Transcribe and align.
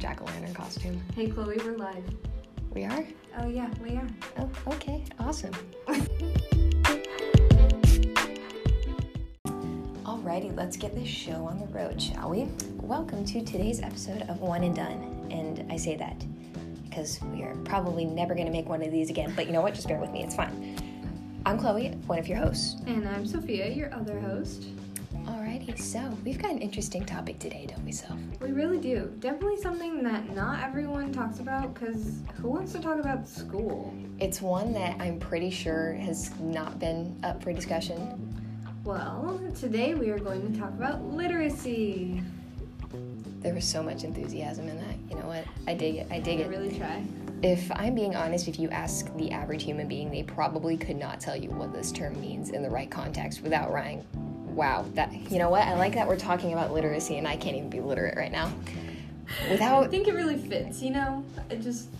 jack 0.00 0.22
o' 0.22 0.24
lantern 0.24 0.54
costume. 0.54 0.98
Hey 1.14 1.28
Chloe, 1.28 1.58
we're 1.58 1.76
live. 1.76 2.02
We 2.72 2.84
are? 2.84 3.04
Oh 3.38 3.46
yeah, 3.46 3.68
we 3.82 3.96
are. 3.96 4.06
Oh, 4.38 4.48
okay. 4.68 5.04
Awesome. 5.18 5.52
Alrighty, 10.04 10.56
let's 10.56 10.78
get 10.78 10.94
this 10.94 11.06
show 11.06 11.44
on 11.44 11.60
the 11.60 11.66
road, 11.66 12.00
shall 12.00 12.30
we? 12.30 12.48
Welcome 12.76 13.26
to 13.26 13.44
today's 13.44 13.82
episode 13.82 14.22
of 14.22 14.40
One 14.40 14.64
and 14.64 14.74
Done. 14.74 15.28
And 15.30 15.70
I 15.70 15.76
say 15.76 15.96
that 15.96 16.24
because 16.88 17.20
we 17.34 17.42
are 17.42 17.54
probably 17.66 18.06
never 18.06 18.34
going 18.34 18.46
to 18.46 18.52
make 18.52 18.70
one 18.70 18.82
of 18.82 18.90
these 18.90 19.10
again, 19.10 19.34
but 19.36 19.46
you 19.48 19.52
know 19.52 19.60
what? 19.60 19.74
Just 19.74 19.86
bear 19.86 19.98
with 19.98 20.12
me, 20.12 20.24
it's 20.24 20.34
fine. 20.34 20.78
I'm 21.44 21.58
Chloe, 21.58 21.90
one 22.06 22.18
of 22.18 22.26
your 22.26 22.38
hosts. 22.38 22.80
And 22.86 23.06
I'm 23.06 23.26
Sophia, 23.26 23.68
your 23.68 23.92
other 23.92 24.18
host. 24.18 24.64
Alrighty, 25.60 25.78
so 25.78 26.16
we've 26.24 26.40
got 26.40 26.52
an 26.52 26.58
interesting 26.58 27.04
topic 27.04 27.38
today, 27.38 27.66
don't 27.68 27.84
we, 27.84 27.92
Soph? 27.92 28.16
We 28.40 28.50
really 28.52 28.78
do. 28.78 29.12
Definitely 29.20 29.60
something 29.60 30.02
that 30.02 30.34
not 30.34 30.62
everyone 30.62 31.12
talks 31.12 31.38
about 31.38 31.74
because 31.74 32.20
who 32.36 32.48
wants 32.48 32.72
to 32.72 32.80
talk 32.80 32.98
about 32.98 33.28
school? 33.28 33.92
It's 34.18 34.40
one 34.40 34.72
that 34.72 34.98
I'm 34.98 35.18
pretty 35.18 35.50
sure 35.50 35.92
has 35.94 36.30
not 36.40 36.78
been 36.78 37.18
up 37.22 37.42
for 37.42 37.52
discussion. 37.52 38.34
Well, 38.84 39.38
today 39.54 39.94
we 39.94 40.08
are 40.08 40.18
going 40.18 40.50
to 40.50 40.58
talk 40.58 40.70
about 40.70 41.02
literacy. 41.04 42.22
There 43.40 43.54
was 43.54 43.64
so 43.64 43.82
much 43.82 44.04
enthusiasm 44.04 44.66
in 44.68 44.78
that. 44.78 44.96
You 45.10 45.16
know 45.16 45.26
what? 45.26 45.44
I 45.66 45.74
dig 45.74 45.96
it. 45.96 46.06
I 46.10 46.20
dig 46.20 46.40
it. 46.40 46.44
I 46.44 46.46
it. 46.46 46.50
really 46.50 46.78
try. 46.78 47.04
If 47.42 47.70
I'm 47.72 47.94
being 47.94 48.16
honest, 48.16 48.48
if 48.48 48.58
you 48.58 48.70
ask 48.70 49.14
the 49.16 49.30
average 49.30 49.64
human 49.64 49.88
being, 49.88 50.10
they 50.10 50.22
probably 50.22 50.78
could 50.78 50.96
not 50.96 51.20
tell 51.20 51.36
you 51.36 51.50
what 51.50 51.72
this 51.74 51.92
term 51.92 52.18
means 52.18 52.50
in 52.50 52.62
the 52.62 52.70
right 52.70 52.90
context 52.90 53.42
without 53.42 53.70
rhyme. 53.72 54.02
Wow, 54.50 54.84
that 54.94 55.12
you 55.30 55.38
know 55.38 55.50
what? 55.50 55.62
I 55.62 55.76
like 55.76 55.94
that 55.94 56.06
we're 56.06 56.16
talking 56.16 56.52
about 56.52 56.72
literacy 56.72 57.18
and 57.18 57.26
I 57.26 57.36
can't 57.36 57.56
even 57.56 57.70
be 57.70 57.80
literate 57.80 58.16
right 58.16 58.32
now. 58.32 58.52
Without 59.50 59.84
I 59.84 59.88
think 59.88 60.08
it 60.08 60.14
really 60.14 60.36
fits, 60.36 60.82
you 60.82 60.90
know? 60.90 61.24
It 61.50 61.60
just. 61.60 61.88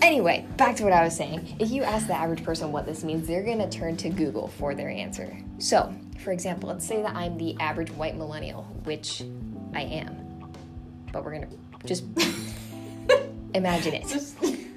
Anyway, 0.00 0.46
back 0.56 0.74
to 0.76 0.84
what 0.84 0.94
I 0.94 1.04
was 1.04 1.14
saying. 1.14 1.56
If 1.58 1.70
you 1.70 1.82
ask 1.82 2.06
the 2.06 2.14
average 2.14 2.42
person 2.42 2.72
what 2.72 2.86
this 2.86 3.04
means, 3.04 3.28
they're 3.28 3.42
going 3.42 3.58
to 3.58 3.68
turn 3.68 3.94
to 3.98 4.08
Google 4.08 4.48
for 4.48 4.74
their 4.74 4.88
answer. 4.88 5.36
So, 5.58 5.94
for 6.24 6.32
example, 6.32 6.70
let's 6.70 6.86
say 6.86 7.02
that 7.02 7.14
I'm 7.14 7.36
the 7.36 7.54
average 7.60 7.90
white 7.90 8.16
millennial, 8.16 8.62
which 8.84 9.22
I 9.74 9.82
am. 9.82 10.54
But 11.12 11.24
we're 11.26 11.32
going 11.32 11.50
to 11.50 11.86
just 11.86 12.04
imagine 13.54 13.92
it. 13.92 14.08
just. 14.08 14.36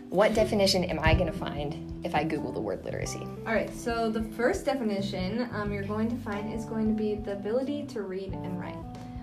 What 0.09 0.33
definition 0.33 0.85
am 0.85 0.99
I 1.03 1.13
going 1.13 1.31
to 1.31 1.37
find 1.37 2.03
if 2.03 2.15
I 2.15 2.23
Google 2.23 2.51
the 2.51 2.59
word 2.59 2.83
literacy? 2.83 3.27
Alright, 3.45 3.71
so 3.75 4.09
the 4.09 4.23
first 4.23 4.65
definition 4.65 5.47
um, 5.53 5.71
you're 5.71 5.83
going 5.83 6.09
to 6.09 6.15
find 6.23 6.51
is 6.51 6.65
going 6.65 6.87
to 6.87 6.99
be 6.99 7.13
the 7.13 7.33
ability 7.33 7.85
to 7.89 8.01
read 8.01 8.33
and 8.33 8.59
write, 8.59 8.73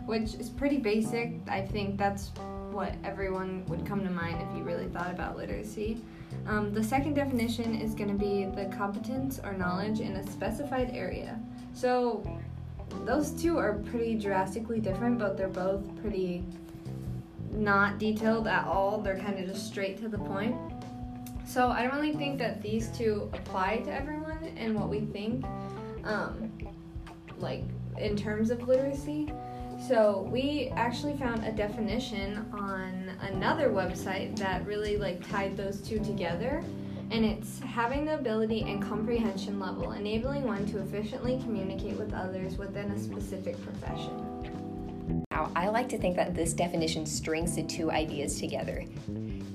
which 0.04 0.34
is 0.34 0.48
pretty 0.48 0.76
basic. 0.78 1.40
I 1.48 1.60
think 1.60 1.98
that's 1.98 2.28
what 2.70 2.94
everyone 3.02 3.66
would 3.66 3.84
come 3.84 4.04
to 4.04 4.10
mind 4.10 4.40
if 4.40 4.56
you 4.56 4.62
really 4.62 4.86
thought 4.86 5.10
about 5.10 5.36
literacy. 5.36 6.00
Um, 6.46 6.72
the 6.72 6.84
second 6.84 7.14
definition 7.14 7.74
is 7.74 7.92
going 7.92 8.16
to 8.16 8.24
be 8.24 8.44
the 8.44 8.66
competence 8.76 9.40
or 9.42 9.54
knowledge 9.54 9.98
in 9.98 10.12
a 10.12 10.30
specified 10.30 10.90
area. 10.92 11.36
So 11.74 12.22
those 13.04 13.32
two 13.32 13.58
are 13.58 13.72
pretty 13.90 14.14
drastically 14.14 14.78
different, 14.78 15.18
but 15.18 15.36
they're 15.36 15.48
both 15.48 15.82
pretty 16.00 16.44
not 17.50 17.98
detailed 17.98 18.46
at 18.46 18.66
all. 18.66 19.00
They're 19.00 19.18
kind 19.18 19.38
of 19.38 19.46
just 19.46 19.66
straight 19.66 19.98
to 20.02 20.08
the 20.08 20.18
point. 20.18 20.54
So 21.46 21.68
I 21.68 21.82
don't 21.82 21.94
really 21.94 22.12
think 22.12 22.38
that 22.38 22.60
these 22.60 22.88
two 22.88 23.30
apply 23.32 23.78
to 23.78 23.92
everyone 23.92 24.52
and 24.56 24.74
what 24.74 24.88
we 24.88 25.00
think, 25.00 25.44
um, 26.04 26.52
like 27.38 27.62
in 27.98 28.16
terms 28.16 28.50
of 28.50 28.66
literacy. 28.66 29.32
So 29.86 30.28
we 30.32 30.72
actually 30.74 31.16
found 31.16 31.44
a 31.44 31.52
definition 31.52 32.44
on 32.52 33.10
another 33.20 33.68
website 33.68 34.36
that 34.38 34.66
really 34.66 34.96
like 34.96 35.26
tied 35.28 35.56
those 35.56 35.80
two 35.80 35.98
together. 36.00 36.64
And 37.12 37.24
it's 37.24 37.60
having 37.60 38.04
the 38.04 38.14
ability 38.14 38.62
and 38.62 38.82
comprehension 38.82 39.60
level, 39.60 39.92
enabling 39.92 40.42
one 40.42 40.66
to 40.66 40.80
efficiently 40.80 41.38
communicate 41.44 41.96
with 41.96 42.12
others 42.12 42.56
within 42.56 42.90
a 42.90 42.98
specific 42.98 43.56
profession. 43.62 45.24
Now, 45.30 45.52
I 45.54 45.68
like 45.68 45.88
to 45.90 45.98
think 45.98 46.16
that 46.16 46.34
this 46.34 46.52
definition 46.52 47.06
strings 47.06 47.54
the 47.54 47.62
two 47.62 47.92
ideas 47.92 48.40
together. 48.40 48.84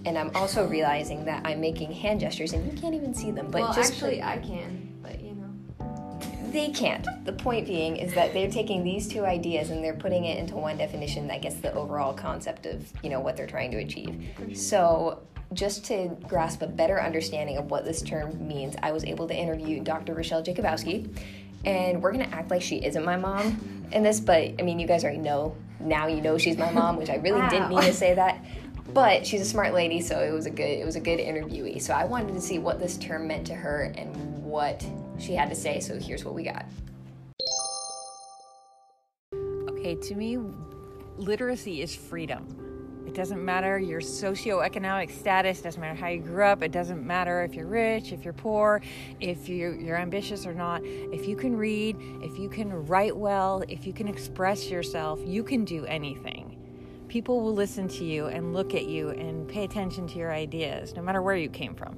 And 0.06 0.18
I'm 0.18 0.32
also 0.36 0.68
realizing 0.68 1.26
that 1.26 1.46
I'm 1.46 1.62
making 1.62 1.92
hand 1.92 2.20
gestures 2.20 2.54
and 2.54 2.72
you 2.72 2.80
can't 2.80 2.96
even 2.96 3.14
see 3.14 3.32
them. 3.32 3.50
But 3.52 3.62
well, 3.62 3.74
just 3.74 3.94
actually, 3.94 4.22
I 4.24 4.38
can, 4.38 4.92
but 5.04 5.22
you 5.22 5.36
know. 5.36 6.20
They 6.52 6.70
can't. 6.70 7.06
The 7.26 7.34
point 7.34 7.68
being 7.68 7.98
is 7.98 8.14
that 8.16 8.34
they're 8.34 8.50
taking 8.50 8.84
these 8.84 9.08
two 9.08 9.26
ideas 9.26 9.70
and 9.70 9.84
they're 9.84 9.94
putting 9.94 10.26
it 10.26 10.38
into 10.40 10.56
one 10.56 10.78
definition 10.78 11.28
that 11.28 11.42
gets 11.42 11.56
the 11.58 11.74
overall 11.74 12.14
concept 12.14 12.66
of, 12.66 12.92
you 13.04 13.10
know, 13.10 13.20
what 13.20 13.38
they're 13.38 13.48
trying 13.48 13.72
to 13.72 13.78
achieve. 13.78 14.26
So, 14.54 15.22
just 15.54 15.86
to 15.86 16.18
grasp 16.28 16.62
a 16.62 16.68
better 16.68 17.02
understanding 17.02 17.58
of 17.58 17.70
what 17.70 17.84
this 17.86 18.02
term 18.02 18.48
means, 18.48 18.76
I 18.82 18.92
was 18.94 19.04
able 19.04 19.28
to 19.28 19.36
interview 19.36 19.84
Dr. 19.84 20.14
Rochelle 20.14 20.42
Jacobowski, 20.42 21.14
and 21.66 22.02
we're 22.02 22.12
gonna 22.14 22.30
act 22.32 22.50
like 22.50 22.62
she 22.62 22.78
isn't 22.84 23.04
my 23.06 23.18
mom 23.18 23.86
in 23.92 24.02
this, 24.02 24.20
but 24.20 24.38
I 24.60 24.62
mean, 24.64 24.80
you 24.80 24.88
guys 24.88 25.04
already 25.04 25.20
know. 25.20 25.56
Now 25.80 26.08
you 26.08 26.22
know 26.22 26.38
she's 26.38 26.58
my 26.58 26.72
mom, 26.72 26.96
which 26.98 27.10
I 27.10 27.16
really 27.16 27.42
didn't 27.50 27.64
Wow. 27.72 27.80
mean 27.80 27.82
to 27.82 27.94
say 27.94 28.14
that. 28.14 28.44
But 28.94 29.26
she's 29.26 29.42
a 29.42 29.46
smart 29.46 29.74
lady, 29.74 30.02
so 30.02 30.20
it 30.20 30.32
was 30.32 30.46
a 30.46 30.50
good 30.50 30.64
it 30.64 30.86
was 30.86 30.96
a 30.96 31.00
good 31.00 31.20
interviewee. 31.20 31.82
So 31.82 31.94
I 31.94 32.06
wanted 32.06 32.34
to 32.34 32.42
see 32.42 32.60
what 32.60 32.80
this 32.80 32.98
term 32.98 33.28
meant 33.28 33.48
to 33.48 33.56
her 33.56 33.94
and 33.96 34.44
what 34.44 34.86
she 35.18 35.34
had 35.34 35.50
to 35.50 35.56
say. 35.56 35.80
So 35.80 35.98
here's 35.98 36.26
what 36.26 36.34
we 36.34 36.44
got. 36.44 36.66
Okay, 39.70 39.96
to 39.96 40.16
me, 40.16 40.38
literacy 41.18 41.82
is 41.82 41.96
freedom. 41.96 42.62
It 43.08 43.16
doesn't 43.16 43.44
matter 43.44 43.78
your 43.78 44.00
socioeconomic 44.00 45.12
status, 45.12 45.60
it 45.60 45.64
doesn't 45.64 45.82
matter 45.82 46.00
how 46.00 46.08
you 46.08 46.22
grew 46.22 46.46
up, 46.46 46.64
it 46.64 46.72
doesn't 46.72 47.06
matter 47.06 47.44
if 47.44 47.54
you're 47.56 47.68
rich, 47.68 48.14
if 48.14 48.24
you're 48.24 48.34
poor, 48.34 48.82
if 49.20 49.50
you're, 49.50 49.76
you're 49.76 49.98
ambitious 49.98 50.46
or 50.46 50.54
not. 50.54 50.82
If 50.86 51.28
you 51.28 51.36
can 51.36 51.56
read, 51.56 51.98
if 52.22 52.40
you 52.40 52.48
can 52.48 52.72
write 52.88 53.18
well, 53.18 53.64
if 53.68 53.86
you 53.86 53.92
can 53.92 54.08
express 54.08 54.70
yourself, 54.70 55.20
you 55.26 55.44
can 55.44 55.66
do 55.66 55.86
anything. 55.88 56.41
People 57.12 57.42
will 57.42 57.54
listen 57.54 57.90
to 57.90 58.06
you 58.06 58.28
and 58.28 58.54
look 58.54 58.74
at 58.74 58.86
you 58.86 59.10
and 59.10 59.46
pay 59.46 59.66
attention 59.66 60.08
to 60.08 60.18
your 60.18 60.32
ideas, 60.32 60.96
no 60.96 61.02
matter 61.02 61.22
where 61.22 61.36
you 61.36 61.50
came 61.50 61.76
from. 61.76 61.98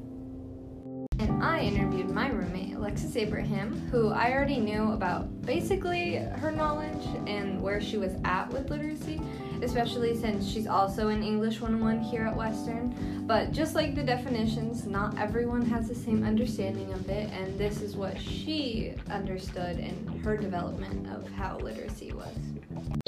And 1.19 1.43
I 1.43 1.59
interviewed 1.59 2.09
my 2.09 2.29
roommate, 2.29 2.73
Alexis 2.73 3.15
Abraham, 3.15 3.77
who 3.91 4.09
I 4.09 4.31
already 4.31 4.57
knew 4.57 4.91
about 4.91 5.43
basically 5.43 6.15
her 6.15 6.51
knowledge 6.51 7.05
and 7.27 7.61
where 7.61 7.79
she 7.79 7.97
was 7.97 8.13
at 8.25 8.49
with 8.49 8.71
literacy, 8.71 9.21
especially 9.61 10.17
since 10.19 10.47
she's 10.49 10.65
also 10.65 11.09
in 11.09 11.21
English 11.21 11.61
101 11.61 11.99
here 11.99 12.25
at 12.25 12.35
Western. 12.35 13.23
But 13.27 13.51
just 13.51 13.75
like 13.75 13.93
the 13.93 14.01
definitions, 14.01 14.87
not 14.87 15.15
everyone 15.19 15.63
has 15.67 15.87
the 15.87 15.93
same 15.93 16.23
understanding 16.23 16.91
of 16.91 17.07
it, 17.07 17.29
and 17.33 17.55
this 17.59 17.81
is 17.83 17.95
what 17.95 18.19
she 18.19 18.95
understood 19.11 19.77
in 19.77 20.07
her 20.23 20.35
development 20.35 21.07
of 21.15 21.31
how 21.33 21.59
literacy 21.59 22.13
was. 22.13 23.02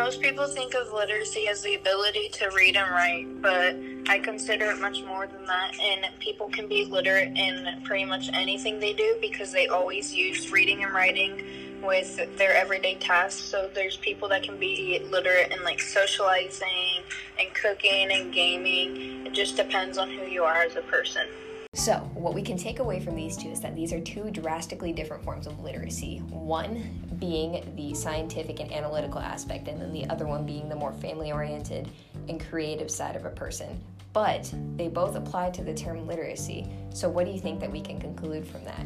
Most 0.00 0.22
people 0.22 0.46
think 0.46 0.72
of 0.72 0.94
literacy 0.94 1.46
as 1.48 1.60
the 1.60 1.74
ability 1.74 2.30
to 2.30 2.48
read 2.56 2.74
and 2.74 2.90
write, 2.90 3.42
but 3.42 3.76
I 4.08 4.18
consider 4.18 4.70
it 4.70 4.80
much 4.80 5.02
more 5.02 5.26
than 5.26 5.44
that. 5.44 5.78
And 5.78 6.06
people 6.20 6.48
can 6.48 6.66
be 6.68 6.86
literate 6.86 7.36
in 7.36 7.82
pretty 7.84 8.06
much 8.06 8.30
anything 8.32 8.80
they 8.80 8.94
do 8.94 9.18
because 9.20 9.52
they 9.52 9.68
always 9.68 10.14
use 10.14 10.50
reading 10.50 10.84
and 10.84 10.94
writing 10.94 11.44
with 11.82 12.16
their 12.38 12.56
everyday 12.56 12.94
tasks. 12.94 13.42
So 13.42 13.68
there's 13.74 13.98
people 13.98 14.26
that 14.30 14.42
can 14.42 14.58
be 14.58 15.00
literate 15.10 15.52
in 15.52 15.62
like 15.64 15.82
socializing 15.82 17.02
and 17.38 17.52
cooking 17.52 18.10
and 18.10 18.32
gaming. 18.32 19.26
It 19.26 19.34
just 19.34 19.58
depends 19.58 19.98
on 19.98 20.08
who 20.08 20.24
you 20.24 20.44
are 20.44 20.62
as 20.62 20.76
a 20.76 20.82
person. 20.82 21.26
So, 21.74 21.98
what 22.14 22.34
we 22.34 22.42
can 22.42 22.56
take 22.56 22.80
away 22.80 22.98
from 22.98 23.14
these 23.14 23.36
two 23.36 23.48
is 23.48 23.60
that 23.60 23.76
these 23.76 23.92
are 23.92 24.00
two 24.00 24.30
drastically 24.32 24.92
different 24.92 25.22
forms 25.22 25.46
of 25.46 25.60
literacy. 25.60 26.18
One 26.28 26.82
being 27.20 27.72
the 27.76 27.94
scientific 27.94 28.58
and 28.58 28.72
analytical 28.72 29.20
aspect, 29.20 29.68
and 29.68 29.80
then 29.80 29.92
the 29.92 30.04
other 30.10 30.26
one 30.26 30.44
being 30.44 30.68
the 30.68 30.74
more 30.74 30.92
family 30.92 31.30
oriented 31.30 31.88
and 32.28 32.44
creative 32.44 32.90
side 32.90 33.14
of 33.14 33.24
a 33.24 33.30
person. 33.30 33.80
But 34.12 34.52
they 34.76 34.88
both 34.88 35.14
apply 35.14 35.50
to 35.50 35.62
the 35.62 35.72
term 35.72 36.08
literacy. 36.08 36.68
So, 36.92 37.08
what 37.08 37.24
do 37.24 37.32
you 37.32 37.40
think 37.40 37.60
that 37.60 37.70
we 37.70 37.80
can 37.80 38.00
conclude 38.00 38.46
from 38.46 38.64
that? 38.64 38.84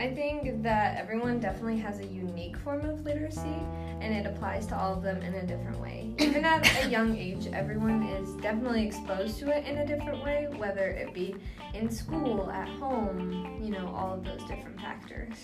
I 0.00 0.08
think 0.08 0.62
that 0.62 0.96
everyone 0.96 1.40
definitely 1.40 1.76
has 1.80 1.98
a 1.98 2.06
unique 2.06 2.56
form 2.56 2.86
of 2.86 3.04
literacy 3.04 3.60
and 4.00 4.14
it 4.14 4.24
applies 4.24 4.66
to 4.68 4.74
all 4.74 4.94
of 4.94 5.02
them 5.02 5.20
in 5.20 5.34
a 5.34 5.46
different 5.46 5.78
way. 5.78 6.14
Even 6.18 6.42
at 6.42 6.66
a 6.82 6.88
young 6.90 7.14
age, 7.18 7.48
everyone 7.52 8.04
is 8.04 8.32
definitely 8.40 8.86
exposed 8.86 9.38
to 9.40 9.54
it 9.54 9.66
in 9.66 9.76
a 9.76 9.86
different 9.86 10.24
way, 10.24 10.48
whether 10.56 10.86
it 10.86 11.12
be 11.12 11.36
in 11.74 11.90
school, 11.90 12.50
at 12.50 12.66
home, 12.66 13.60
you 13.62 13.68
know, 13.68 13.94
all 13.94 14.14
of 14.14 14.24
those 14.24 14.40
different 14.48 14.80
factors. 14.80 15.34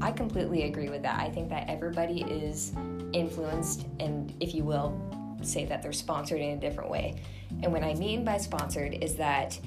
I 0.00 0.10
completely 0.10 0.64
agree 0.64 0.88
with 0.88 1.02
that. 1.02 1.20
I 1.20 1.30
think 1.30 1.48
that 1.50 1.68
everybody 1.68 2.22
is 2.22 2.72
influenced, 3.12 3.86
and 4.00 4.34
if 4.40 4.52
you 4.52 4.64
will, 4.64 5.00
say 5.42 5.64
that 5.66 5.80
they're 5.80 5.92
sponsored 5.92 6.40
in 6.40 6.58
a 6.58 6.60
different 6.60 6.90
way. 6.90 7.22
And 7.62 7.72
what 7.72 7.84
I 7.84 7.94
mean 7.94 8.24
by 8.24 8.38
sponsored 8.38 8.94
is 8.94 9.14
that 9.14 9.60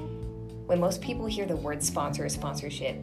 when 0.65 0.81
most 0.81 1.01
people 1.01 1.25
hear 1.25 1.45
the 1.45 1.55
word 1.55 1.81
sponsor 1.81 2.25
or 2.25 2.29
sponsorship, 2.29 3.01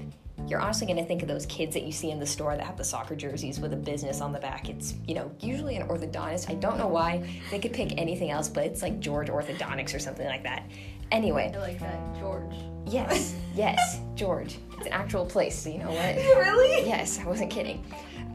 you're 0.51 0.61
honestly 0.61 0.87
going 0.87 0.99
to 0.99 1.05
think 1.05 1.23
of 1.23 1.29
those 1.29 1.47
kids 1.47 1.75
that 1.75 1.85
you 1.85 1.93
see 1.93 2.11
in 2.11 2.19
the 2.19 2.27
store 2.27 2.57
that 2.57 2.67
have 2.67 2.77
the 2.77 2.85
soccer 2.85 3.15
jerseys 3.15 3.61
with 3.61 3.73
a 3.73 3.77
business 3.77 4.21
on 4.21 4.33
the 4.33 4.41
back. 4.41 4.69
It's, 4.69 4.95
you 5.07 5.15
know, 5.15 5.31
usually 5.39 5.77
an 5.77 5.87
orthodontist. 5.87 6.51
I 6.51 6.55
don't 6.55 6.77
know 6.77 6.89
why. 6.89 7.41
They 7.53 7.61
could 7.61 7.73
pick 7.73 7.97
anything 7.97 8.31
else, 8.31 8.49
but 8.49 8.65
it's 8.65 8.83
like 8.83 8.99
George 8.99 9.29
Orthodontics 9.29 9.95
or 9.95 10.01
something 10.01 10.27
like 10.27 10.43
that. 10.43 10.69
Anyway, 11.13 11.53
I 11.55 11.59
like 11.59 11.79
that, 11.79 11.99
George. 12.19 12.53
yes, 12.87 13.35
yes, 13.55 14.01
George. 14.17 14.59
It's 14.77 14.87
an 14.87 14.93
actual 14.93 15.25
place, 15.25 15.57
so 15.57 15.71
you 15.71 15.79
know 15.79 15.91
what? 15.91 16.17
really? 16.17 16.87
Yes, 16.87 17.21
I 17.21 17.25
wasn't 17.27 17.51
kidding. 17.51 17.85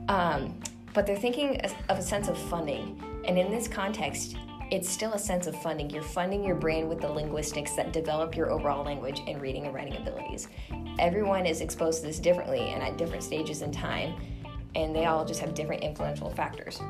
Um, 0.07 0.57
but 0.93 1.05
they're 1.05 1.17
thinking 1.17 1.59
of 1.89 1.97
a 1.97 2.01
sense 2.01 2.29
of 2.29 2.37
funding. 2.37 3.01
And 3.27 3.37
in 3.37 3.51
this 3.51 3.67
context, 3.67 4.37
it's 4.71 4.89
still 4.89 5.13
a 5.13 5.19
sense 5.19 5.47
of 5.47 5.55
funding. 5.61 5.89
You're 5.89 6.01
funding 6.01 6.43
your 6.43 6.55
brain 6.55 6.89
with 6.89 7.01
the 7.01 7.07
linguistics 7.07 7.73
that 7.75 7.93
develop 7.93 8.35
your 8.35 8.51
overall 8.51 8.83
language 8.83 9.21
and 9.27 9.41
reading 9.41 9.65
and 9.65 9.73
writing 9.73 9.95
abilities. 9.97 10.47
Everyone 10.97 11.45
is 11.45 11.61
exposed 11.61 12.01
to 12.01 12.07
this 12.07 12.19
differently 12.19 12.59
and 12.59 12.81
at 12.81 12.97
different 12.97 13.23
stages 13.23 13.61
in 13.61 13.71
time, 13.71 14.15
and 14.73 14.95
they 14.95 15.05
all 15.05 15.23
just 15.23 15.39
have 15.39 15.53
different 15.53 15.83
influential 15.83 16.29
factors. 16.31 16.81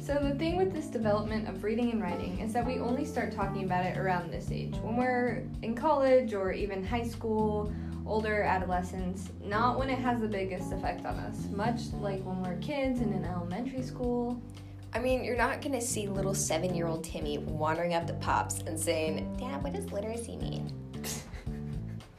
So 0.00 0.14
the 0.14 0.34
thing 0.34 0.56
with 0.56 0.72
this 0.72 0.86
development 0.86 1.48
of 1.48 1.62
reading 1.62 1.92
and 1.92 2.02
writing 2.02 2.40
is 2.40 2.52
that 2.54 2.66
we 2.66 2.78
only 2.78 3.04
start 3.04 3.30
talking 3.30 3.64
about 3.64 3.84
it 3.84 3.96
around 3.96 4.32
this 4.32 4.50
age. 4.50 4.74
When 4.76 4.96
we're 4.96 5.44
in 5.62 5.74
college 5.74 6.32
or 6.34 6.50
even 6.50 6.84
high 6.84 7.06
school, 7.06 7.72
older 8.06 8.42
adolescents, 8.42 9.28
not 9.44 9.78
when 9.78 9.90
it 9.90 9.98
has 9.98 10.20
the 10.20 10.26
biggest 10.26 10.72
effect 10.72 11.04
on 11.04 11.14
us, 11.16 11.46
much 11.50 11.92
like 12.00 12.24
when 12.24 12.42
we're 12.42 12.56
kids 12.56 13.00
and 13.00 13.14
in 13.14 13.24
elementary 13.24 13.82
school. 13.82 14.42
I 14.94 14.98
mean, 14.98 15.22
you're 15.22 15.36
not 15.36 15.60
gonna 15.60 15.80
see 15.80 16.06
little 16.06 16.34
seven 16.34 16.74
year 16.74 16.86
old 16.86 17.04
Timmy 17.04 17.38
wandering 17.38 17.94
up 17.94 18.06
to 18.06 18.14
Pops 18.14 18.60
and 18.60 18.78
saying, 18.78 19.36
Dad, 19.38 19.62
what 19.62 19.74
does 19.74 19.90
literacy 19.92 20.36
mean? 20.36 20.72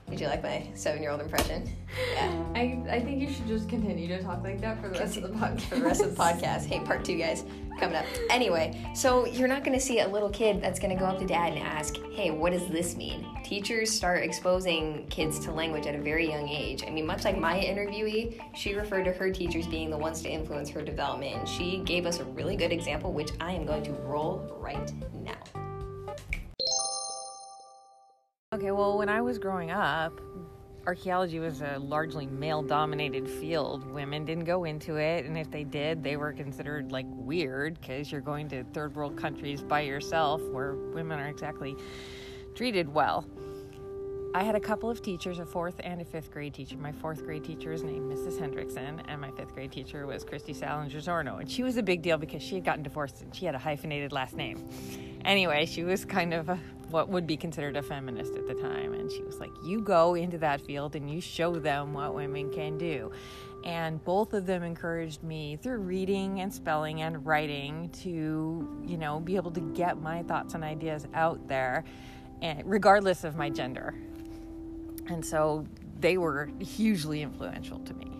Did 0.10 0.22
you 0.22 0.28
like 0.28 0.42
my 0.44 0.68
seven 0.74 1.02
year 1.02 1.12
old 1.12 1.22
impression? 1.22 1.70
Yeah. 2.14 2.44
I, 2.56 2.82
I 2.90 3.00
think 3.00 3.22
you 3.22 3.32
should 3.32 3.48
just 3.48 3.70
continue 3.70 4.08
to 4.08 4.22
talk 4.22 4.44
like 4.44 4.60
that 4.62 4.82
for 4.82 4.90
the 4.90 5.00
rest 5.00 5.18
of 5.18 5.24
the 5.24 5.30
podcast. 5.30 5.62
For 5.62 5.76
the 5.76 5.82
rest 5.82 6.02
of 6.02 6.16
the 6.16 6.22
podcast. 6.24 6.66
Hey, 6.66 6.80
part 6.80 7.06
two, 7.06 7.18
guys, 7.18 7.44
coming 7.80 7.96
up. 7.96 8.06
Anyway, 8.30 8.92
so 8.96 9.26
you're 9.26 9.48
not 9.48 9.64
gonna 9.64 9.80
see 9.80 10.00
a 10.00 10.08
little 10.08 10.30
kid 10.30 10.62
that's 10.62 10.80
gonna 10.80 10.98
go 10.98 11.06
up 11.06 11.20
to 11.20 11.26
dad 11.26 11.54
and 11.54 11.60
ask, 11.60 11.96
Hey, 12.14 12.32
what 12.32 12.52
does 12.54 12.68
this 12.68 12.96
mean? 12.96 13.26
Teachers 13.44 13.90
start 13.92 14.24
exposing 14.24 15.08
kids 15.10 15.40
to 15.40 15.52
language 15.52 15.86
at 15.88 15.96
a 15.96 16.00
very 16.02 16.28
young 16.30 16.48
age. 16.48 16.84
I 16.86 16.90
mean, 16.90 17.06
much 17.06 17.24
like 17.24 17.38
my 17.38 17.60
interviewee, 17.60 18.40
she 18.56 18.76
referred 18.76 19.06
to 19.06 19.12
her 19.14 19.32
teachers 19.32 19.66
being 19.68 19.90
the 19.90 19.98
ones 19.98 20.22
to 20.24 20.30
influence 20.30 20.70
her 20.70 20.82
development, 20.82 21.36
and 21.36 21.48
she 21.48 21.78
gave 21.80 22.06
us 22.06 22.20
a 22.20 22.26
really 22.26 22.56
good 22.56 22.72
example, 22.72 23.14
which 23.14 23.32
I 23.40 23.54
am 23.54 23.66
going 23.66 23.84
to 23.84 23.92
roll 23.92 24.56
right 24.60 24.92
now. 25.24 25.39
Okay, 28.60 28.72
well, 28.72 28.98
when 28.98 29.08
I 29.08 29.22
was 29.22 29.40
growing 29.40 29.72
up, 29.72 30.20
archaeology 30.86 31.40
was 31.40 31.62
a 31.62 31.80
largely 31.80 32.26
male 32.26 32.62
dominated 32.62 33.26
field. 33.26 33.90
Women 33.90 34.26
didn't 34.26 34.44
go 34.44 34.66
into 34.66 34.98
it, 34.98 35.24
and 35.24 35.38
if 35.38 35.50
they 35.50 35.64
did, 35.64 36.04
they 36.04 36.18
were 36.18 36.34
considered 36.34 36.92
like 36.92 37.06
weird 37.08 37.80
because 37.80 38.12
you're 38.12 38.20
going 38.20 38.50
to 38.50 38.66
third 38.74 38.98
world 38.98 39.16
countries 39.16 39.62
by 39.62 39.80
yourself 39.80 40.42
where 40.50 40.76
women 40.76 41.20
aren't 41.20 41.32
exactly 41.32 41.74
treated 42.54 42.94
well. 42.94 43.26
I 44.36 44.44
had 44.44 44.56
a 44.56 44.60
couple 44.60 44.90
of 44.90 45.02
teachers, 45.02 45.40
a 45.40 45.46
fourth 45.46 45.80
and 45.82 46.02
a 46.02 46.06
fifth 46.06 46.30
grade 46.30 46.54
teacher. 46.54 46.76
My 46.76 46.92
fourth 46.92 47.24
grade 47.24 47.46
teacher 47.46 47.70
was 47.70 47.84
named 47.84 48.12
Mrs. 48.12 48.42
Hendrickson, 48.42 49.02
and 49.08 49.22
my 49.22 49.32
fifth 49.32 49.54
grade 49.54 49.72
teacher 49.72 50.06
was 50.06 50.26
Christy 50.26 50.54
Salinger 50.54 51.00
Zorno. 51.00 51.40
And 51.40 51.50
she 51.50 51.64
was 51.64 51.78
a 51.78 51.84
big 51.84 52.02
deal 52.02 52.18
because 52.18 52.44
she 52.44 52.56
had 52.56 52.66
gotten 52.66 52.84
divorced 52.84 53.22
and 53.22 53.34
she 53.34 53.46
had 53.46 53.56
a 53.56 53.58
hyphenated 53.58 54.12
last 54.12 54.36
name. 54.36 54.68
Anyway, 55.24 55.66
she 55.66 55.86
was 55.86 56.04
kind 56.04 56.34
of 56.34 56.50
a, 56.50 56.60
what 56.90 57.10
would 57.10 57.28
be 57.28 57.38
considered 57.38 57.78
a 57.78 57.82
feminist 57.82 58.36
at 58.36 58.48
the 58.48 58.54
time. 58.54 58.94
And 58.94 59.12
she 59.12 59.22
was 59.24 59.40
like, 59.40 59.52
You 59.64 59.82
go 59.82 60.16
into 60.16 60.38
that 60.40 60.62
field 60.62 60.96
and 60.96 61.10
you 61.10 61.22
show 61.22 61.56
them 61.56 61.94
what 61.94 62.14
women 62.14 62.52
can 62.52 62.78
do. 62.78 63.12
And 63.64 64.04
both 64.06 64.34
of 64.34 64.46
them 64.46 64.64
encouraged 64.64 65.22
me 65.22 65.58
through 65.62 65.80
reading 65.80 66.40
and 66.40 66.54
spelling 66.54 67.02
and 67.02 67.26
writing 67.26 67.90
to, 68.04 68.84
you 68.86 68.98
know, 68.98 69.20
be 69.20 69.36
able 69.36 69.52
to 69.52 69.60
get 69.60 70.02
my 70.02 70.24
thoughts 70.24 70.54
and 70.54 70.64
ideas 70.64 71.06
out 71.14 71.48
there, 71.48 71.84
and 72.42 72.64
regardless 72.66 73.26
of 73.26 73.36
my 73.36 73.50
gender. 73.50 73.94
And 75.08 75.26
so 75.26 75.66
they 76.00 76.18
were 76.18 76.50
hugely 76.60 77.22
influential 77.22 77.80
to 77.80 77.94
me. 77.96 78.19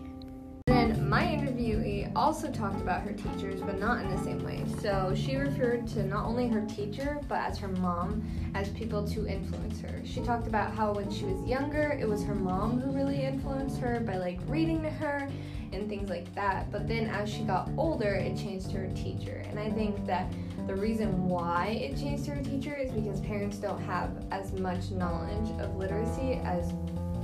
Then 0.70 1.08
my 1.08 1.24
interviewee 1.24 2.12
also 2.14 2.48
talked 2.48 2.80
about 2.80 3.02
her 3.02 3.12
teachers, 3.12 3.60
but 3.60 3.80
not 3.80 4.04
in 4.04 4.08
the 4.08 4.22
same 4.22 4.44
way. 4.44 4.64
So 4.80 5.12
she 5.16 5.34
referred 5.34 5.88
to 5.88 6.04
not 6.04 6.26
only 6.26 6.46
her 6.46 6.60
teacher, 6.60 7.18
but 7.26 7.40
as 7.40 7.58
her 7.58 7.66
mom, 7.66 8.22
as 8.54 8.68
people 8.68 9.04
to 9.08 9.26
influence 9.26 9.80
her. 9.80 10.00
She 10.04 10.20
talked 10.20 10.46
about 10.46 10.72
how 10.72 10.92
when 10.92 11.10
she 11.10 11.24
was 11.24 11.44
younger, 11.44 11.98
it 12.00 12.08
was 12.08 12.22
her 12.22 12.36
mom 12.36 12.80
who 12.80 12.92
really 12.92 13.20
influenced 13.20 13.80
her 13.80 13.98
by 13.98 14.16
like 14.18 14.38
reading 14.46 14.80
to 14.82 14.90
her 14.90 15.28
and 15.72 15.88
things 15.88 16.08
like 16.08 16.32
that. 16.36 16.70
But 16.70 16.86
then 16.86 17.06
as 17.06 17.28
she 17.28 17.42
got 17.42 17.68
older, 17.76 18.14
it 18.14 18.36
changed 18.36 18.70
to 18.70 18.76
her 18.76 18.90
teacher. 18.94 19.42
And 19.48 19.58
I 19.58 19.70
think 19.70 20.06
that 20.06 20.32
the 20.68 20.76
reason 20.76 21.28
why 21.28 21.80
it 21.82 21.96
changed 21.96 22.26
to 22.26 22.36
her 22.36 22.44
teacher 22.44 22.76
is 22.76 22.92
because 22.92 23.20
parents 23.22 23.56
don't 23.56 23.82
have 23.82 24.24
as 24.30 24.52
much 24.52 24.92
knowledge 24.92 25.50
of 25.58 25.74
literacy 25.74 26.40
as 26.44 26.72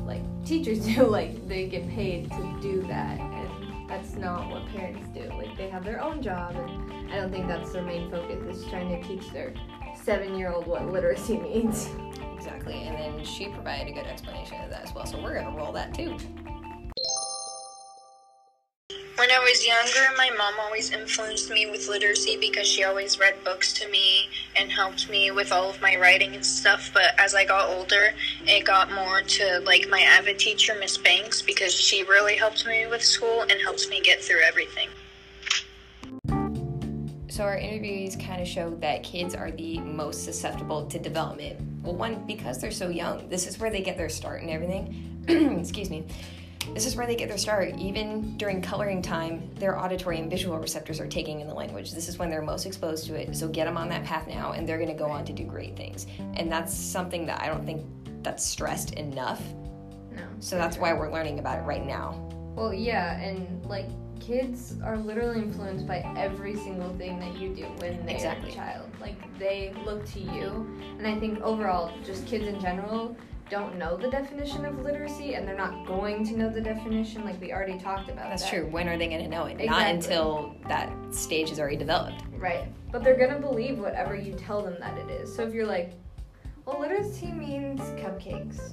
like 0.07 0.23
teachers 0.45 0.79
do. 0.95 1.05
Like 1.07 1.47
they 1.49 1.67
get 1.67 1.89
paid 1.89 2.31
to 2.31 2.59
do 2.63 2.83
that, 2.85 3.19
that's 3.88 4.15
not 4.17 4.50
what 4.50 4.67
parents 4.69 5.09
do. 5.15 5.29
Like 5.37 5.56
they 5.56 5.69
have 5.69 5.85
their 5.85 6.00
own 6.00 6.23
job, 6.23 6.55
and 6.56 7.12
I 7.12 7.17
don't 7.17 7.31
think 7.31 7.47
that's 7.47 7.73
their 7.73 7.83
main 7.83 8.11
focus 8.11 8.59
is 8.59 8.65
trying 8.69 8.88
to 8.88 9.06
teach 9.06 9.31
their 9.31 9.55
seven-year-old 9.94 10.67
what 10.67 10.87
literacy 10.87 11.37
means. 11.38 11.88
Exactly, 12.35 12.75
and 12.83 12.97
then 12.97 13.25
she 13.25 13.49
provided 13.49 13.88
a 13.88 13.93
good 13.93 14.06
explanation 14.06 14.61
of 14.62 14.71
that 14.71 14.83
as 14.83 14.94
well. 14.94 15.06
So 15.06 15.23
we're 15.23 15.35
gonna 15.41 15.56
roll 15.56 15.73
that 15.73 15.94
too. 15.94 16.17
Was 19.56 19.67
younger, 19.67 20.14
my 20.19 20.29
mom 20.37 20.53
always 20.61 20.91
influenced 20.91 21.50
me 21.50 21.70
with 21.70 21.88
literacy 21.88 22.37
because 22.37 22.67
she 22.67 22.85
always 22.85 23.19
read 23.19 23.43
books 23.43 23.73
to 23.73 23.88
me 23.88 24.29
and 24.55 24.70
helped 24.70 25.08
me 25.08 25.31
with 25.31 25.50
all 25.50 25.70
of 25.70 25.81
my 25.81 25.97
writing 25.97 26.35
and 26.35 26.44
stuff. 26.44 26.91
But 26.93 27.19
as 27.19 27.35
I 27.35 27.47
got 27.47 27.70
older, 27.70 28.12
it 28.47 28.67
got 28.67 28.93
more 28.93 29.23
to 29.23 29.61
like 29.61 29.88
my 29.88 30.00
avid 30.00 30.38
teacher, 30.38 30.75
Miss 30.79 30.99
Banks, 30.99 31.41
because 31.41 31.73
she 31.73 32.03
really 32.05 32.37
helped 32.37 32.67
me 32.67 32.87
with 32.87 33.03
school 33.03 33.43
and 33.43 33.53
helps 33.62 33.88
me 33.88 34.03
get 34.03 34.23
through 34.23 34.43
everything. 34.43 34.91
So 37.29 37.44
our 37.44 37.56
interviewees 37.56 38.23
kind 38.23 38.43
of 38.43 38.49
showed 38.49 38.82
that 38.82 39.02
kids 39.02 39.35
are 39.35 39.50
the 39.50 39.79
most 39.79 40.25
susceptible 40.25 40.87
to 40.87 40.99
development. 40.99 41.59
Well, 41.82 41.94
one 41.94 42.26
because 42.26 42.61
they're 42.61 42.70
so 42.70 42.91
young. 42.91 43.26
This 43.31 43.47
is 43.47 43.59
where 43.59 43.70
they 43.70 43.81
get 43.81 43.97
their 43.97 44.11
start 44.11 44.43
and 44.43 44.50
everything. 44.50 45.25
Excuse 45.59 45.88
me. 45.88 46.05
This 46.75 46.87
is 46.87 46.97
where 46.97 47.07
they 47.07 47.17
get 47.17 47.29
their 47.29 47.39
start. 47.39 47.75
Even 47.79 48.37
during 48.37 48.61
coloring 48.61 49.01
time, 49.03 49.51
their 49.55 49.79
auditory 49.79 50.19
and 50.19 50.31
visual 50.31 50.59
receptors 50.59 51.00
are 51.00 51.07
taking 51.07 51.40
in 51.40 51.49
the 51.49 51.55
language. 51.55 51.93
This 51.93 52.09
is 52.09 52.19
when 52.19 52.31
they're 52.31 52.43
most 52.43 52.67
exposed 52.67 53.07
to 53.07 53.14
it. 53.14 53.35
So 53.37 53.49
get 53.49 53.64
them 53.64 53.76
on 53.76 53.88
that 53.88 54.05
path 54.05 54.26
now, 54.26 54.52
and 54.52 54.69
they're 54.69 54.79
going 54.79 54.88
to 54.88 54.95
go 54.95 55.07
on 55.11 55.25
to 55.25 55.33
do 55.33 55.45
great 55.45 55.76
things. 55.76 56.07
And 56.35 56.50
that's 56.50 56.75
something 56.75 57.26
that 57.26 57.40
I 57.40 57.47
don't 57.47 57.64
think 57.64 57.85
that's 58.23 58.45
stressed 58.45 58.93
enough. 58.95 59.43
No. 60.12 60.23
So 60.40 60.57
that's 60.57 60.76
why 60.76 60.93
we're 60.93 61.12
learning 61.12 61.38
about 61.38 61.59
it 61.59 61.62
right 61.62 61.85
now. 61.85 62.23
Well, 62.55 62.73
yeah, 62.75 63.19
and 63.21 63.64
like 63.67 63.87
kids 64.19 64.75
are 64.83 64.97
literally 64.97 65.40
influenced 65.43 65.87
by 65.87 65.99
every 66.17 66.57
single 66.57 66.97
thing 66.97 67.21
that 67.21 67.37
you 67.38 67.55
do 67.55 67.64
when 67.79 68.05
they're 68.05 68.14
Exactly. 68.14 68.50
a 68.50 68.55
child. 68.55 68.90
Like 69.00 69.38
they 69.38 69.75
look 69.85 70.05
to 70.12 70.21
you, 70.21 70.81
and 70.99 71.07
I 71.07 71.19
think 71.19 71.40
overall, 71.43 71.93
just 72.05 72.26
kids 72.26 72.47
in 72.47 72.59
general 72.61 73.17
don't 73.49 73.79
know 73.79 73.97
the 73.97 74.09
definition 74.09 74.65
of 74.65 74.81
literacy, 74.81 75.35
and 75.35 75.47
they're 75.47 75.57
not 75.57 75.87
going 75.87 76.25
to 76.26 76.37
know 76.37 76.50
the 76.50 76.61
definition. 76.61 77.25
Like 77.25 77.41
we 77.41 77.53
already 77.53 77.79
talked 77.79 78.09
about. 78.09 78.29
That's 78.29 78.43
that. 78.43 78.50
true. 78.50 78.67
When 78.67 78.88
are 78.88 78.99
they 78.99 79.09
going 79.09 79.23
to 79.23 79.29
know 79.29 79.45
it? 79.45 79.65
Not 79.65 79.87
until 79.87 80.55
that 80.69 80.93
stage 81.15 81.50
is 81.50 81.61
already 81.61 81.76
developed. 81.76 82.23
Right. 82.38 82.69
But 82.93 83.03
they're 83.05 83.19
gonna 83.19 83.41
believe 83.41 83.79
whatever 83.79 84.15
you 84.15 84.33
tell 84.35 84.62
them 84.62 84.76
that 84.81 84.97
it 84.99 85.11
is. 85.11 85.35
So 85.35 85.43
if 85.43 85.53
you're 85.53 85.67
like, 85.67 85.93
well, 86.65 86.81
literacy 86.81 87.26
means 87.26 87.81
cupcakes. 88.00 88.73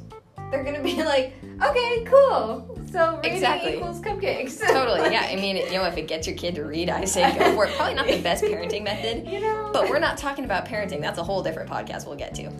They're 0.53 0.63
gonna 0.63 0.83
be 0.83 1.01
like, 1.03 1.33
okay, 1.63 2.03
cool. 2.05 2.79
So 2.91 3.15
reading 3.17 3.33
Exactly. 3.33 3.75
equals 3.77 3.99
cupcakes. 4.01 4.59
Totally. 4.67 5.11
Yeah. 5.11 5.25
I 5.27 5.35
mean, 5.35 5.57
you 5.57 5.71
know, 5.73 5.85
if 5.85 5.97
it 5.97 6.07
gets 6.07 6.27
your 6.27 6.35
kid 6.35 6.53
to 6.55 6.63
read, 6.63 6.91
I 6.91 7.05
say 7.05 7.23
go 7.39 7.55
for 7.55 7.65
it. 7.65 7.73
Probably 7.75 7.95
not 7.95 8.05
the 8.05 8.21
best 8.21 8.43
parenting 8.43 8.83
method. 8.83 9.27
You 9.27 9.39
know. 9.39 9.71
But 9.73 9.89
we're 9.89 9.97
not 9.97 10.15
talking 10.19 10.45
about 10.45 10.67
parenting. 10.67 11.01
That's 11.01 11.17
a 11.17 11.23
whole 11.23 11.41
different 11.41 11.71
podcast 11.71 12.05
we'll 12.05 12.17
get 12.17 12.35
to. 12.35 12.51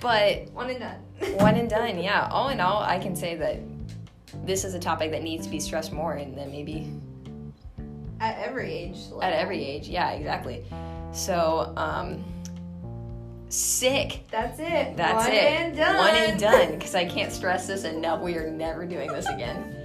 But 0.00 0.48
one 0.52 0.70
and 0.70 0.78
done. 0.78 1.00
one 1.38 1.56
and 1.56 1.68
done, 1.68 1.98
yeah. 2.00 2.28
All 2.30 2.50
in 2.50 2.60
all, 2.60 2.82
I 2.82 3.00
can 3.00 3.16
say 3.16 3.34
that 3.34 3.58
this 4.46 4.64
is 4.64 4.74
a 4.74 4.78
topic 4.78 5.10
that 5.10 5.24
needs 5.24 5.44
to 5.46 5.50
be 5.50 5.58
stressed 5.58 5.92
more 5.92 6.12
and 6.14 6.38
then 6.38 6.52
maybe 6.52 6.88
At 8.20 8.38
every 8.38 8.72
age. 8.72 8.96
level. 9.06 9.22
at 9.24 9.32
every 9.32 9.64
age. 9.64 9.88
Yeah, 9.88 10.12
exactly. 10.12 10.64
So, 11.12 11.72
um, 11.76 12.22
sick. 13.52 14.24
That's 14.30 14.58
it. 14.58 14.96
That's 14.96 15.24
One 15.26 15.34
it. 15.34 15.42
And 15.42 15.76
done. 15.76 15.96
One 15.96 16.14
and 16.14 16.40
done. 16.40 16.72
Because 16.72 16.94
I 16.94 17.04
can't 17.04 17.32
stress 17.32 17.66
this 17.66 17.84
enough. 17.84 18.20
We 18.20 18.36
are 18.36 18.50
never 18.50 18.86
doing 18.86 19.12
this 19.12 19.26
again. 19.26 19.79